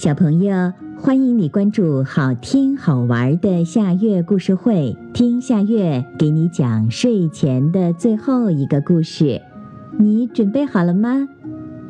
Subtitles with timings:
[0.00, 9.42] 小朋友，欢迎你关注好听好玩的夏月故事会，听夏月给你讲睡前的最后一个故事。
[9.98, 11.28] 你准备好了吗？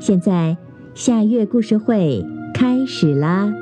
[0.01, 0.57] 现在
[0.93, 3.55] 夏月故事会开始啦！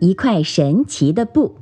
[0.00, 1.56] 一块神奇的布。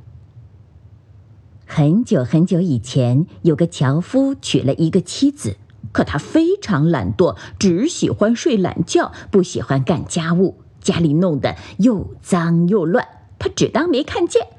[1.75, 5.57] 很久很久以前，有个樵夫娶了一个妻子，
[5.91, 13.07] 可他非常懒惰，只喜欢睡懒觉，不喜欢干家务，家里弄得又脏又乱，
[13.39, 14.49] 他只当没看见。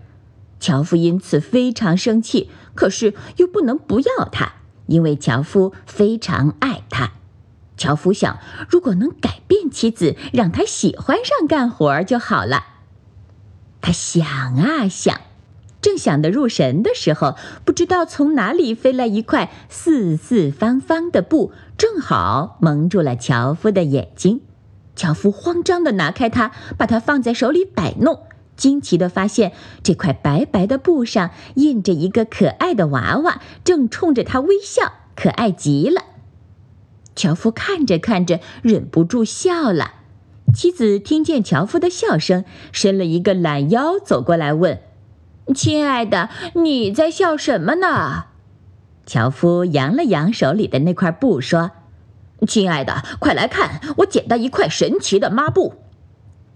[0.59, 4.55] 樵夫因此非常生气，可是又不能不要他，
[4.89, 7.13] 因为樵夫非常爱他。
[7.77, 12.65] 樵夫想，如果能改变妻子，让她喜欢上干活就好了。
[13.81, 15.21] 他想啊想。
[15.85, 24.41] 正想得入神的时候，不知道从哪里飞来一块四四方方的布，正好蒙住了樵夫的眼睛。
[24.97, 28.21] 樵夫慌张地拿开它，把它放在手里摆弄，
[28.57, 36.01] 惊奇地发现这块白白的布上印着一个可爱的娃娃，正冲着他微笑，可爱极了。
[37.15, 39.93] 樵夫看着看着，忍不住笑了。
[40.55, 44.81] 妻子听见樵夫的笑声，伸了一个懒腰，走过来问。
[45.53, 48.27] 亲爱的，你在笑什么呢？
[49.05, 51.73] 樵夫扬了扬手里的那块布，说
[52.49, 55.75] ：“亲爱的，快来看，我捡到一块神奇的抹布。”“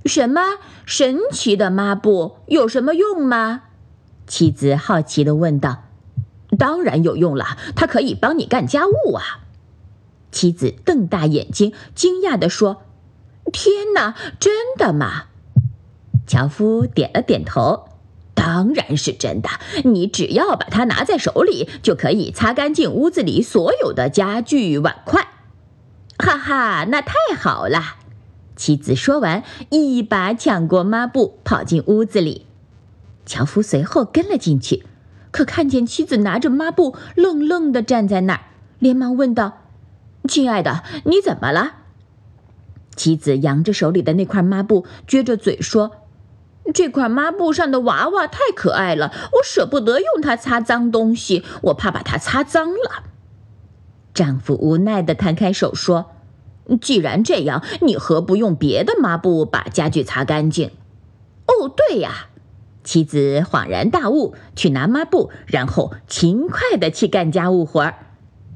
[0.07, 0.41] 什么
[0.87, 2.37] 神奇的抹布？
[2.47, 3.63] 有什么用吗？”
[4.27, 5.85] 妻子好奇地问道。
[6.59, 9.45] “当然有用了，它可以帮你干家务啊！”
[10.33, 12.83] 妻子瞪大眼睛，惊讶地说
[13.53, 15.25] ：“天哪，真的吗？”
[16.27, 17.89] 樵夫点了点头。
[18.39, 19.49] 当然是真的，
[19.85, 25.27] 你只要把它拿在手里，就可以擦干净屋子里所有的家具碗筷。
[26.19, 27.97] 哈哈，那太好了！
[28.55, 32.47] 妻子说完，一把抢过抹布，跑进屋子里。
[33.27, 34.85] 樵夫随后跟了进去，
[35.33, 38.41] 可看见妻子拿着抹布，愣愣地站在那儿，
[38.79, 39.59] 连忙问道
[40.31, 41.73] ：“亲爱的，你怎么了？”
[42.95, 45.91] 妻子扬着手里的那块抹布，撅着嘴说。
[46.73, 53.05] 这块抹布上的娃娃太可爱了，我舍不得用它擦脏东西，我怕把它擦脏了。
[54.13, 56.11] 丈夫无奈地摊开手说
[56.81, 60.73] ：“既然这样，你何不用别的抹布把家具擦干净？”
[61.47, 62.27] 哦，对呀，
[62.85, 67.95] 妻子恍然大悟，去拿抹布，然后勤快地去干家务活儿。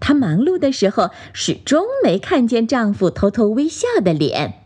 [0.01, 4.62] 她忙碌的时候，始终没看见丈夫偷偷微笑的脸。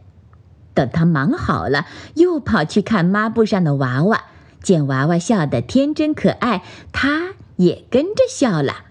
[0.76, 4.24] 等他忙好了，又跑去看抹布上的娃娃，
[4.62, 8.84] 见娃娃笑得天真可爱，他也跟着笑了。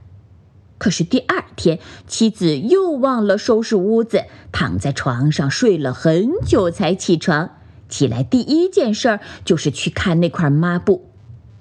[0.79, 7.51] 可是第二天，妻子又忘了收拾屋子，躺在床上睡了很久才起床。
[7.87, 11.11] 起来第一件事儿就是去看那块抹布，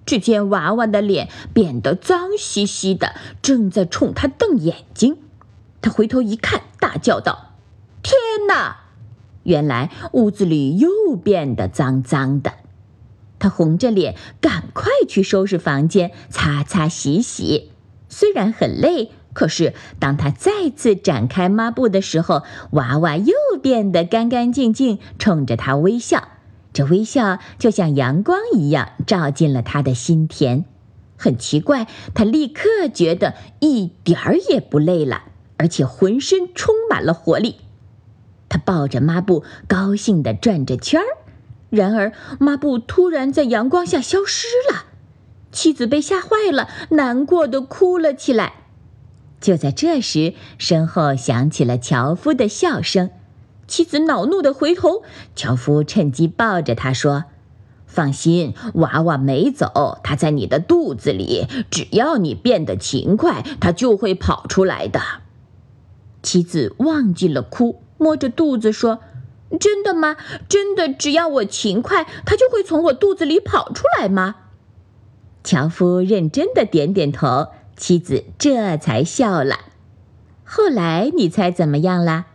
[0.06, 5.18] 只见娃娃的脸变得脏兮兮的，正在冲他瞪眼睛。
[5.82, 7.52] 他回头一看，大叫道
[8.02, 8.16] ：“天
[8.48, 8.78] 哪！”
[9.44, 12.52] 原来屋子里又变得脏脏的，
[13.38, 17.70] 他红着脸赶快去收拾房间，擦擦洗洗。
[18.08, 26.28] 虽然很累，可是当他再次展开抹布的时候，娃娃又变得干干净净，冲着他微笑。
[26.72, 30.64] 这微笑就像阳光一样，照进了他的心田。
[31.16, 35.22] 很奇怪，他立刻觉得一点儿也不累了，
[35.56, 37.56] 而且浑身充满了活力。
[38.54, 41.06] 他抱着抹布，高兴地转着圈儿。
[41.70, 44.84] 然而，抹布突然在阳光下消失了。
[45.50, 48.52] 妻子被吓坏了，难过的哭了起来。
[49.40, 53.10] 就在这时，身后响起了樵夫的笑声。
[53.66, 55.02] 妻子恼怒地回头，
[55.34, 57.24] 樵夫趁机抱着她说
[57.88, 61.48] ：“放心，娃娃没走，他在你的肚子里。
[61.72, 65.00] 只要你变得勤快，他就会跑出来的。”
[66.22, 67.80] 妻子忘记了哭。
[68.04, 69.00] 摸着肚子说
[69.58, 70.18] ：“真的吗？
[70.46, 74.34] 真的，只要我勤快，他就会从我肚子里跑出来吗？”
[75.42, 77.48] 樵夫认真的点点头，
[77.78, 79.56] 妻子这才笑了。
[80.44, 82.26] 后来你猜怎么样啦？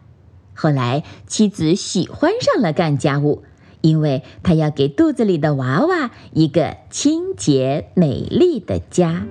[0.55, 3.43] 后来妻子喜欢上了干家务，
[3.81, 9.27] 因为她要给肚子里的娃娃一个清洁美丽的家。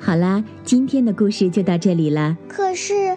[0.00, 2.36] 好啦，今天的故事就到这里了。
[2.48, 3.16] 可是